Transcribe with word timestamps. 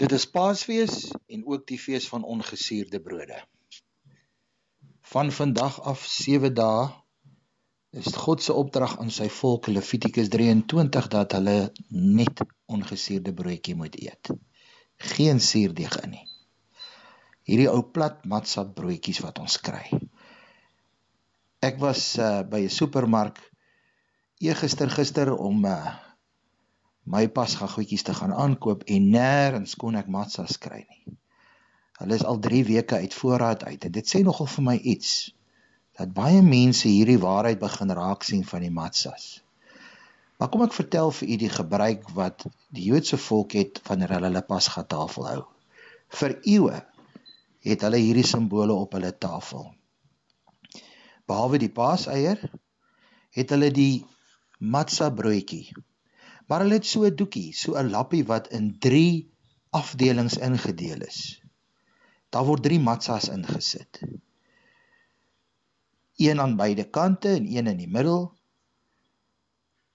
Dit 0.00 0.14
is 0.16 0.24
Paasfees 0.32 1.10
en 1.28 1.42
ook 1.44 1.66
die 1.68 1.76
fees 1.78 2.06
van 2.08 2.22
ongesuurde 2.24 3.00
brode. 3.04 3.36
Van 5.12 5.32
vandag 5.32 5.76
af 5.82 6.06
7 6.08 6.54
dae 6.56 6.86
is 7.90 8.14
God 8.16 8.40
se 8.42 8.56
opdrag 8.56 8.94
aan 9.02 9.12
sy 9.12 9.28
volk 9.28 9.68
Levitikus 9.68 10.32
23 10.32 11.10
dat 11.12 11.36
hulle 11.36 11.56
net 11.90 12.40
ongesuurde 12.64 13.34
broodjie 13.36 13.76
moet 13.76 14.00
eet. 14.00 14.32
Geen 15.12 15.40
suurdeeg 15.40 16.00
in 16.00 16.16
nie. 16.16 16.24
Hierdie 17.44 17.68
ou 17.68 17.82
plat 17.84 18.24
matsa 18.24 18.64
broodjies 18.64 19.20
wat 19.20 19.44
ons 19.44 19.60
kry. 19.60 19.84
Ek 21.60 21.76
was 21.76 22.14
uh, 22.16 22.40
by 22.40 22.64
'n 22.64 22.72
supermark 22.72 23.44
eergister 24.40 24.88
gister 24.88 25.36
om 25.36 25.60
uh, 25.68 25.92
my 27.04 27.26
pasga 27.28 27.66
goedjies 27.66 28.04
te 28.06 28.14
gaan 28.14 28.32
aankoop 28.32 28.84
en 28.86 29.10
nêrens 29.14 29.76
kon 29.80 29.96
ek 29.96 30.08
matsas 30.12 30.58
kry 30.62 30.84
nie. 30.84 31.16
Hulle 32.00 32.16
is 32.16 32.24
al 32.24 32.40
3 32.40 32.64
weke 32.68 32.96
uit 32.96 33.14
voorraad 33.14 33.64
uit 33.64 33.84
en 33.84 33.92
dit 33.92 34.10
sê 34.12 34.22
nogal 34.24 34.48
vir 34.48 34.64
my 34.64 34.76
iets 34.94 35.32
dat 35.98 36.12
baie 36.16 36.40
mense 36.42 36.88
hierdie 36.88 37.20
waarheid 37.20 37.60
begin 37.60 37.92
raak 37.96 38.24
sien 38.24 38.44
van 38.44 38.64
die 38.64 38.72
matsas. 38.72 39.40
Maar 40.38 40.48
kom 40.48 40.62
ek 40.64 40.76
vertel 40.76 41.10
vir 41.12 41.28
u 41.28 41.36
die 41.42 41.50
gebruik 41.52 42.06
wat 42.16 42.46
die 42.72 42.86
Joodse 42.88 43.18
volk 43.20 43.56
het 43.58 43.82
wanneer 43.88 44.14
hulle 44.16 44.30
hulle 44.30 44.46
pasga 44.48 44.84
tafel 44.88 45.28
hou. 45.28 45.42
Vir 46.20 46.38
eeue 46.48 46.80
het 47.68 47.84
hulle 47.84 48.00
hierdie 48.00 48.24
simbole 48.24 48.72
op 48.72 48.96
hulle 48.96 49.12
tafel. 49.12 49.68
Behalwe 51.28 51.60
die 51.60 51.72
paaseier 51.74 52.40
het 53.36 53.52
hulle 53.52 53.68
die 53.74 54.06
matsa 54.58 55.10
broodjie 55.12 55.66
Maar 56.50 56.64
hulle 56.64 56.80
het 56.80 56.86
so 56.86 57.06
'n 57.06 57.14
doekie, 57.14 57.52
so 57.54 57.78
'n 57.78 57.90
lappie 57.90 58.24
wat 58.26 58.48
in 58.58 58.78
3 58.78 59.30
afdelings 59.70 60.36
ingedeel 60.38 61.06
is. 61.06 61.42
Daar 62.28 62.44
word 62.44 62.62
3 62.62 62.80
matsas 62.80 63.28
ingesit. 63.28 64.02
Een 66.16 66.40
aan 66.40 66.56
beide 66.56 66.84
kante 66.90 67.28
en 67.28 67.46
een 67.46 67.66
in 67.66 67.76
die 67.76 67.88
middel. 67.88 68.34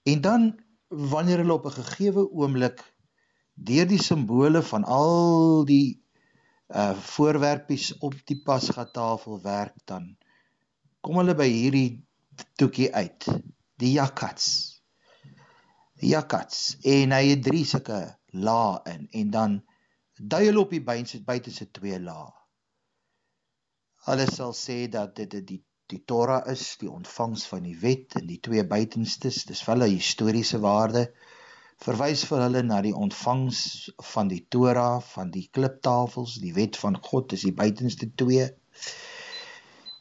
En 0.02 0.20
dan 0.20 0.60
wanneer 0.88 1.36
hulle 1.36 1.52
op 1.52 1.66
'n 1.66 1.78
gegeewe 1.80 2.30
oomblik 2.30 2.94
deur 3.54 3.86
die 3.88 4.02
simbole 4.02 4.62
van 4.62 4.84
al 4.84 5.64
die 5.64 6.04
uh 6.68 6.96
voorwerpies 6.98 7.98
op 7.98 8.14
die 8.24 8.42
pasgatafel 8.42 9.40
werk 9.42 9.74
dan 9.84 10.16
kom 11.00 11.16
hulle 11.16 11.34
by 11.34 11.46
hierdie 11.46 12.02
toekie 12.58 12.94
uit 12.94 13.26
die 13.78 13.92
jakats 13.92 14.75
jakkats 16.02 16.76
en 16.84 17.14
hy 17.16 17.22
het 17.30 17.44
drie 17.44 17.64
sulke 17.64 18.00
lae 18.32 18.80
in 18.92 19.06
en 19.20 19.30
dan 19.30 19.54
dui 20.16 20.44
hulle 20.46 20.64
op 20.64 20.74
die 20.74 20.82
buite 20.84 21.22
buite 21.24 21.52
se 21.52 21.68
twee 21.70 22.00
lae. 22.00 22.28
Hulle 24.06 24.26
sal 24.30 24.52
sê 24.54 24.86
dat 24.92 25.16
dit 25.16 25.40
die 25.46 25.62
die 25.86 26.00
Torah 26.02 26.42
is, 26.50 26.64
die 26.80 26.90
ontvangs 26.90 27.44
van 27.46 27.62
die 27.62 27.76
wet 27.78 28.16
en 28.18 28.26
die 28.26 28.40
twee 28.42 28.64
buitenstes, 28.66 29.44
dis 29.46 29.60
vir 29.62 29.76
hulle 29.76 29.86
historiese 29.92 30.58
waarde 30.58 31.04
verwys 31.84 32.24
vir 32.28 32.42
hulle 32.46 32.62
na 32.64 32.80
die 32.84 32.94
ontvangs 32.96 33.58
van 34.12 34.30
die 34.32 34.42
Torah, 34.50 35.02
van 35.14 35.30
die 35.30 35.46
kliptafels, 35.52 36.38
die 36.40 36.54
wet 36.56 36.78
van 36.80 36.96
God 37.02 37.36
is 37.36 37.44
die 37.44 37.54
buitenste 37.56 38.08
twee. 38.16 38.48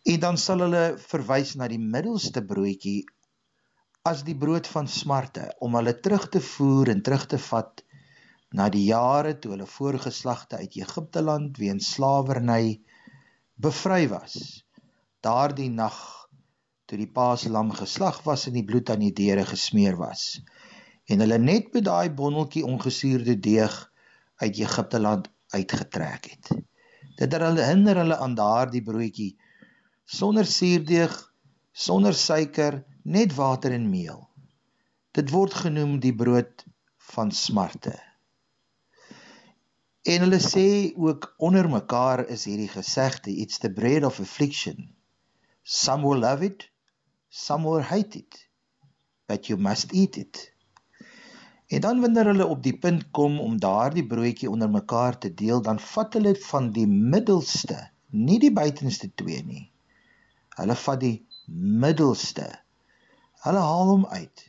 En 0.05 0.21
dan 0.23 0.37
sal 0.37 0.63
hulle 0.63 0.85
verwys 1.01 1.55
na 1.59 1.67
die 1.71 1.81
middelste 1.81 2.43
broodjie 2.45 3.03
as 4.05 4.21
die 4.25 4.35
brood 4.37 4.67
van 4.69 4.87
smarte 4.91 5.47
om 5.65 5.75
hulle 5.79 5.95
terug 6.05 6.27
te 6.33 6.41
voer 6.47 6.91
en 6.93 7.01
terug 7.05 7.25
te 7.31 7.39
vat 7.41 7.81
na 8.55 8.67
die 8.69 8.83
jare 8.91 9.33
toe 9.41 9.55
hulle 9.55 9.65
voorgeslagte 9.69 10.59
uit 10.61 10.77
Egipte 10.77 11.23
land 11.25 11.57
weens 11.57 11.89
slawerny 11.95 12.77
bevry 13.57 14.05
was. 14.11 14.37
Daardie 15.25 15.71
nag 15.73 15.97
toe 16.85 16.99
die 17.01 17.09
paaslam 17.09 17.73
geslag 17.73 18.21
was 18.29 18.45
en 18.45 18.59
die 18.59 18.67
bloed 18.67 18.93
aan 18.93 19.01
die 19.07 19.15
deure 19.23 19.47
gesmeer 19.49 19.97
was 19.97 20.27
en 21.09 21.21
hulle 21.21 21.41
net 21.41 21.73
met 21.73 21.85
daai 21.89 22.09
bondeltjie 22.13 22.65
ongesuurde 22.65 23.39
deeg 23.41 23.73
uit 24.41 24.61
Egipte 24.61 25.01
land 25.01 25.29
uitgetrek 25.53 26.29
het. 26.31 26.49
Dit 27.17 27.33
herinner 27.33 28.01
hulle 28.01 28.17
aan 28.21 28.37
daardie 28.37 28.83
broodjie 28.85 29.33
sonder 30.05 30.45
suurdeeg, 30.45 31.13
sonder 31.73 32.13
suiker 32.13 32.83
net 33.05 33.35
water 33.37 33.71
en 33.71 33.85
meel. 33.89 34.23
Dit 35.13 35.29
word 35.29 35.53
genoem 35.53 35.99
die 36.01 36.13
brood 36.15 36.63
van 37.13 37.29
smarte. 37.31 37.93
En 40.05 40.25
hulle 40.25 40.39
sê 40.41 40.93
ook 40.97 41.27
onder 41.37 41.69
mekaar 41.69 42.23
is 42.33 42.47
hierdie 42.49 42.71
gesegde 42.71 43.35
it's 43.43 43.61
the 43.61 43.69
bread 43.69 44.03
of 44.03 44.17
affliction. 44.19 44.89
Some 45.63 46.01
will 46.07 46.25
love 46.25 46.45
it, 46.45 46.65
some 47.29 47.69
will 47.69 47.85
hate 47.85 48.17
it, 48.17 48.41
but 49.29 49.49
you 49.49 49.61
must 49.61 49.93
eat 49.93 50.17
it. 50.17 50.41
En 51.69 51.81
dan 51.81 52.01
wanneer 52.01 52.33
hulle 52.33 52.45
op 52.45 52.65
die 52.65 52.77
punt 52.77 53.11
kom 53.11 53.39
om 53.39 53.61
daardie 53.61 54.05
broodjie 54.05 54.49
onder 54.49 54.69
mekaar 54.69 55.17
te 55.17 55.33
deel, 55.33 55.61
dan 55.61 55.79
vat 55.79 56.13
hulle 56.13 56.35
van 56.49 56.73
die 56.73 56.89
middelste, 56.89 57.77
nie 58.09 58.41
die 58.41 58.53
buitenste 58.53 59.13
twee 59.13 59.45
nie. 59.45 59.65
Hulle 60.57 60.75
vat 60.75 61.01
die 61.01 61.17
middelste 61.85 62.49
Hulle 63.45 63.61
haal 63.61 63.89
hom 63.93 64.05
uit 64.09 64.43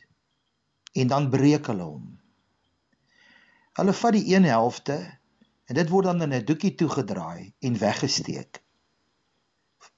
en 0.97 1.09
dan 1.13 1.29
breek 1.29 1.67
hulle 1.69 1.85
hom. 1.85 2.05
Hulle 3.77 3.93
vat 3.93 4.15
die 4.15 4.23
een 4.33 4.47
helfte 4.49 4.95
en 5.69 5.77
dit 5.77 5.91
word 5.91 6.07
dan 6.09 6.23
in 6.25 6.33
'n 6.33 6.45
doekie 6.45 6.73
toegedraai 6.79 7.53
en 7.59 7.77
weggesteek. 7.83 8.63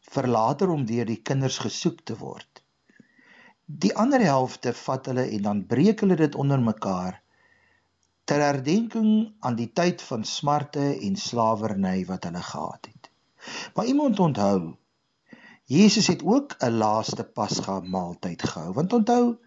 vir 0.09 0.27
later 0.27 0.69
om 0.73 0.85
deur 0.89 1.05
die 1.05 1.21
kinders 1.29 1.57
gesoek 1.61 1.99
te 2.01 2.15
word. 2.17 2.63
Die 3.83 3.91
ander 4.03 4.23
helfte 4.25 4.73
vat 4.73 5.05
hulle 5.05 5.25
en 5.35 5.43
dan 5.47 5.65
breek 5.73 6.01
hulle 6.01 6.15
dit 6.17 6.35
onder 6.35 6.59
mekaar 6.59 7.21
ter 8.25 8.41
herdenking 8.41 9.11
aan 9.39 9.55
die 9.55 9.69
tyd 9.81 10.01
van 10.01 10.25
smarte 10.25 10.87
en 11.07 11.15
slawerny 11.15 12.05
wat 12.09 12.25
hulle 12.27 12.41
gehad 12.41 12.89
het. 12.91 13.11
Maar 13.75 13.85
iemand 13.85 14.19
onthou 14.19 14.77
Jesus 15.69 16.07
het 16.07 16.23
ook 16.23 16.55
'n 16.57 16.77
laaste 16.81 17.23
Pasga 17.23 17.79
maaltyd 17.79 18.41
gehou. 18.43 18.73
Want 18.73 18.93
onthou, 18.93 19.37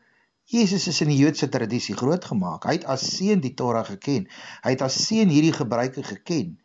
Jesus 0.45 0.87
is 0.87 1.01
in 1.01 1.09
die 1.09 1.17
Joodse 1.17 1.49
tradisie 1.49 1.97
grootgemaak. 1.97 2.65
Hy 2.65 2.73
het 2.73 2.85
as 2.85 3.17
seun 3.17 3.41
die 3.41 3.55
Torah 3.55 3.85
geken. 3.85 4.29
Hy 4.63 4.71
het 4.71 4.85
as 4.87 5.07
seun 5.07 5.29
hierdie 5.29 5.53
gebruike 5.53 6.03
geken. 6.03 6.61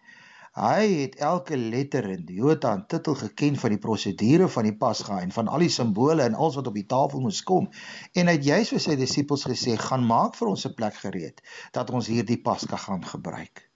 Hy 0.53 0.85
het 1.01 1.15
elke 1.15 1.57
letter 1.57 2.09
in 2.09 2.25
die 2.25 2.35
Jota 2.35 2.73
en 2.73 2.85
titel 2.87 3.15
geken 3.15 3.55
van 3.55 3.69
die 3.69 3.81
prosedure 3.81 4.47
van 4.47 4.69
die 4.69 4.77
Pasga 4.77 5.21
en 5.21 5.31
van 5.31 5.47
al 5.47 5.65
die 5.65 5.73
simbole 5.73 6.21
en 6.21 6.37
alles 6.37 6.55
wat 6.61 6.67
op 6.67 6.77
die 6.77 6.85
tafel 6.85 7.25
moes 7.25 7.41
kom. 7.43 7.69
En 8.13 8.27
hy 8.27 8.37
het 8.37 8.45
juis 8.45 8.69
vir 8.69 8.79
sy 8.79 8.95
disippels 8.95 9.49
gesê: 9.49 9.73
"Gaan 9.77 10.05
maak 10.05 10.35
vir 10.35 10.53
ons 10.53 10.67
'n 10.67 10.73
plek 10.73 11.01
gereed 11.01 11.41
dat 11.71 11.89
ons 11.89 12.07
hierdie 12.07 12.41
Pasga 12.41 12.77
gaan 12.77 13.05
gebruik." 13.05 13.71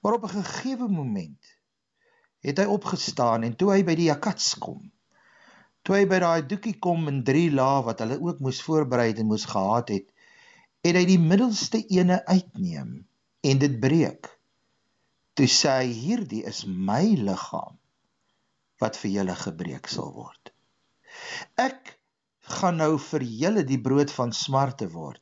Maar 0.00 0.12
op 0.12 0.24
'n 0.24 0.38
gegeewe 0.42 0.88
moment 0.88 1.54
het 2.44 2.60
hy 2.60 2.66
opgestaan 2.70 3.46
en 3.48 3.56
toe 3.60 3.72
hy 3.74 3.82
by 3.86 3.96
die 3.98 4.10
jakats 4.10 4.54
kom 4.62 4.82
toe 5.84 5.98
hy 5.98 6.04
by 6.08 6.18
daai 6.24 6.46
doekie 6.48 6.76
kom 6.86 7.08
in 7.12 7.22
drie 7.28 7.50
lae 7.52 7.82
wat 7.86 8.00
hulle 8.04 8.20
ook 8.20 8.40
moes 8.44 8.60
voorberei 8.64 9.10
en 9.12 9.28
moes 9.30 9.44
gehad 9.50 9.92
het 9.92 10.08
het 10.84 10.98
hy 11.00 11.04
die 11.08 11.20
middelste 11.20 11.80
ene 11.96 12.18
uitneem 12.28 12.96
en 13.44 13.60
dit 13.60 13.76
breek. 13.80 14.28
Toe 15.34 15.48
sê 15.50 15.78
hy 15.80 15.92
hierdie 15.96 16.42
is 16.48 16.64
my 16.68 17.02
liggaam 17.28 17.78
wat 18.82 18.98
vir 19.00 19.14
julle 19.18 19.36
gebreek 19.38 19.88
sal 19.90 20.12
word. 20.14 20.52
Ek 21.60 21.94
gaan 22.58 22.80
nou 22.82 22.96
vir 23.00 23.24
julle 23.24 23.64
die 23.64 23.80
brood 23.80 24.12
van 24.12 24.34
smarte 24.36 24.90
word 24.92 25.20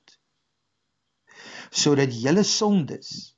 sodat 1.73 2.13
julle 2.13 2.43
sondes 2.45 3.33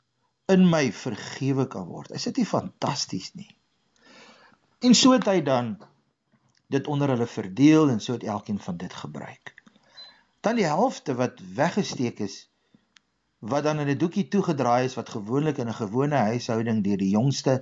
in 0.50 0.64
my 0.68 0.88
vergewe 0.92 1.68
kan 1.70 1.84
word. 1.86 2.10
Is 2.16 2.24
dit 2.26 2.40
nie 2.40 2.48
fantasties 2.48 3.30
nie 3.38 3.52
En 4.84 4.94
so 4.94 5.14
het 5.16 5.24
hy 5.24 5.38
dan 5.40 5.78
dit 6.68 6.86
onder 6.92 7.08
hulle 7.08 7.26
verdeel 7.26 7.88
en 7.88 8.00
so 8.04 8.12
het 8.12 8.24
elkeen 8.28 8.58
van 8.60 8.76
dit 8.76 8.94
gebruik. 8.94 9.52
Dan 10.44 10.58
die 10.60 10.66
helfte 10.68 11.14
wat 11.16 11.40
weggesteek 11.54 12.18
is 12.20 12.34
wat 13.38 13.64
dan 13.64 13.78
in 13.80 13.88
'n 13.88 13.98
doekie 13.98 14.28
toegedraai 14.28 14.84
is 14.84 14.96
wat 14.98 15.14
gewoonlik 15.14 15.58
in 15.62 15.68
'n 15.68 15.80
gewone 15.80 16.16
huishouding 16.16 16.82
deur 16.84 17.00
die 17.00 17.14
jongste 17.16 17.54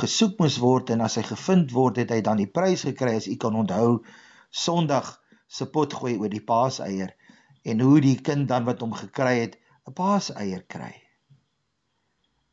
gesoek 0.00 0.38
moes 0.38 0.56
word 0.56 0.90
en 0.90 1.00
as 1.00 1.16
hy 1.20 1.22
gevind 1.22 1.70
word 1.72 1.96
het 1.96 2.10
hy 2.10 2.20
dan 2.20 2.40
die 2.40 2.52
prys 2.58 2.84
gekry 2.88 3.12
as 3.16 3.28
u 3.28 3.36
kan 3.36 3.54
onthou 3.54 4.04
Sondag 4.50 5.22
se 5.46 5.66
pot 5.66 5.92
gooi 5.92 6.16
oor 6.16 6.32
die 6.32 6.44
paaseier 6.52 7.12
en 7.62 7.80
hoe 7.80 8.00
die 8.00 8.20
kind 8.20 8.48
dan 8.48 8.64
wat 8.64 8.80
hom 8.80 8.92
gekry 8.92 9.40
het 9.40 9.58
'n 9.88 9.92
paaseier 9.92 10.64
kry. 10.66 10.94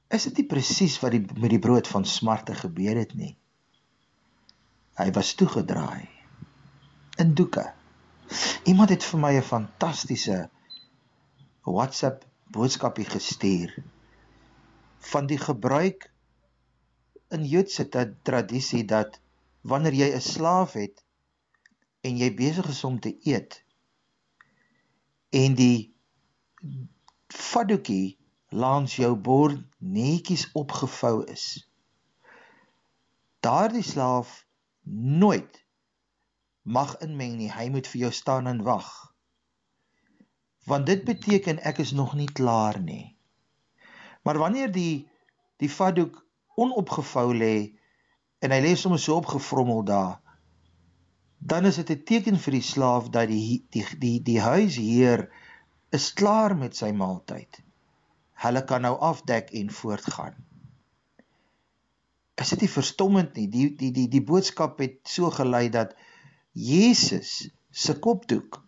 Is 0.09 0.23
dit 0.23 0.37
nie 0.37 0.47
presies 0.47 0.99
wat 0.99 1.11
die 1.11 1.23
met 1.39 1.49
die 1.49 1.63
brood 1.67 1.87
van 1.87 2.05
smarte 2.05 2.55
gebeur 2.55 2.99
het 2.99 3.13
nie? 3.15 3.37
Hy 4.93 5.09
was 5.11 5.33
toegedraai 5.33 6.09
in 7.17 7.33
doeke. 7.33 7.73
Iemand 8.69 8.89
het 8.89 9.03
vir 9.03 9.19
my 9.19 9.33
'n 9.37 9.47
fantastiese 9.47 10.49
WhatsApp 11.65 12.25
boodskapie 12.53 13.05
gestuur 13.05 13.83
van 15.11 15.25
die 15.25 15.37
gebruik 15.37 16.11
in 17.29 17.45
Joodse 17.45 17.87
tradisie 18.23 18.85
dat 18.85 19.19
wanneer 19.61 19.93
jy 19.93 20.09
'n 20.13 20.21
slaaf 20.21 20.73
het 20.73 21.03
en 22.01 22.17
jy 22.17 22.33
besig 22.35 22.67
is 22.69 22.83
om 22.83 22.99
te 22.99 23.17
eet 23.23 23.63
en 25.29 25.55
die 25.55 25.95
fadoekie 27.27 28.17
langs 28.49 28.95
jou 28.95 29.15
bord 29.15 29.59
netjies 29.79 30.49
opgevou 30.53 31.23
is 31.25 31.67
daardie 33.39 33.83
slaaf 33.83 34.42
nooit 34.83 35.59
mag 36.63 36.95
inmeng 37.05 37.37
nie 37.37 37.51
hy 37.51 37.69
moet 37.69 37.87
vir 37.87 38.05
jou 38.05 38.11
staan 38.11 38.47
en 38.47 38.63
wag 38.63 38.89
want 40.67 40.87
dit 40.87 41.03
beteken 41.03 41.59
ek 41.71 41.79
is 41.83 41.91
nog 41.91 42.15
nie 42.15 42.31
klaar 42.39 42.79
nie 42.79 43.15
maar 44.23 44.39
wanneer 44.39 44.71
die 44.71 45.07
die 45.63 45.69
fadoek 45.69 46.19
onopgevou 46.55 47.29
lê 47.35 47.55
en 48.43 48.51
hy 48.51 48.59
lê 48.63 48.75
sommer 48.75 48.99
so 48.99 49.19
opgevrommel 49.19 49.83
daar 49.87 50.19
dan 51.45 51.65
is 51.65 51.75
dit 51.75 51.89
'n 51.89 52.03
teken 52.03 52.37
vir 52.39 52.53
die 52.59 52.67
slaaf 52.73 53.09
dat 53.09 53.27
die 53.27 53.65
die 53.69 53.85
die 53.99 54.19
die 54.23 54.39
huisheer 54.39 55.27
is 55.97 56.13
klaar 56.13 56.55
met 56.57 56.75
sy 56.75 56.91
maaltyd. 56.91 57.59
Hulle 58.43 58.63
kan 58.69 58.81
nou 58.81 58.95
afdek 58.99 59.51
en 59.59 59.71
voortgaan. 59.71 60.35
Is 62.43 62.51
dit 62.51 62.65
nie 62.65 62.71
verstommend 62.71 63.37
nie? 63.39 63.47
Die 63.47 63.67
die 63.79 63.91
die 63.95 64.09
die 64.11 64.23
boodskap 64.27 64.81
het 64.83 64.99
so 65.07 65.29
gelei 65.31 65.69
dat 65.71 65.93
Jesus 66.53 67.47
se 67.71 67.95
kopdoek, 67.99 68.59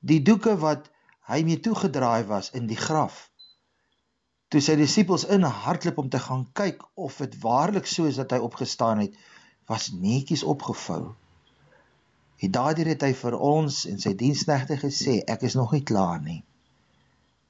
die 0.00 0.22
doeke 0.24 0.56
wat 0.62 0.88
hy 1.28 1.42
mee 1.46 1.60
toegedraai 1.62 2.24
was 2.30 2.50
in 2.58 2.66
die 2.70 2.78
graf, 2.78 3.28
toe 4.48 4.62
sy 4.64 4.74
disippels 4.80 5.26
in 5.36 5.44
hardloop 5.44 6.00
om 6.02 6.08
te 6.12 6.20
gaan 6.24 6.46
kyk 6.58 6.82
of 6.98 7.20
dit 7.22 7.36
waarlik 7.44 7.86
so 7.88 8.08
is 8.08 8.18
dat 8.20 8.32
hy 8.34 8.40
opgestaan 8.42 9.04
het, 9.04 9.14
was 9.70 9.92
netjies 9.92 10.42
opgevou. 10.54 11.14
En 12.42 12.50
daardeur 12.56 12.90
het 12.90 13.04
hy 13.06 13.12
vir 13.20 13.36
ons 13.38 13.84
en 13.92 14.00
sy 14.02 14.16
diensknegte 14.18 14.80
gesê, 14.80 15.20
ek 15.30 15.46
is 15.46 15.54
nog 15.54 15.76
nie 15.76 15.84
klaar 15.86 16.18
nie. 16.24 16.40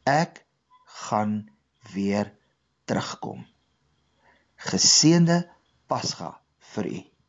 Ek 0.05 0.43
gaan 1.07 1.39
weer 1.95 2.35
terugkom. 2.85 3.47
Geseënde 4.69 5.43
Pasga 5.91 6.31
vir 6.75 6.93
u. 6.93 7.01